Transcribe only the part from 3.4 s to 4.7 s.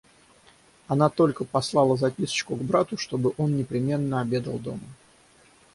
непременно обедал